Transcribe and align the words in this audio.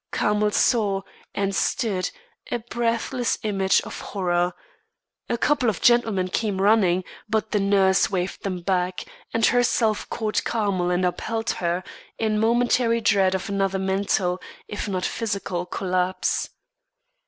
Carmel 0.11 0.49
saw, 0.49 1.03
and 1.35 1.53
stood 1.55 2.09
a 2.51 2.57
breathless 2.57 3.37
image 3.43 3.81
of 3.81 3.99
horror. 4.01 4.53
A 5.29 5.37
couple 5.37 5.69
of 5.69 5.79
gentlemen 5.79 6.27
came 6.29 6.59
running; 6.59 7.03
but 7.29 7.51
the 7.51 7.59
nurse 7.59 8.09
waved 8.09 8.41
them 8.41 8.61
back, 8.61 9.05
and 9.31 9.45
herself 9.45 10.09
caught 10.09 10.43
Carmel 10.43 10.89
and 10.89 11.05
upheld 11.05 11.51
her, 11.51 11.83
in 12.17 12.39
momentary 12.39 12.99
dread 12.99 13.35
of 13.35 13.47
another 13.47 13.77
mental, 13.77 14.41
if 14.67 14.87
not 14.87 15.05
physical, 15.05 15.67
collapse. 15.67 16.49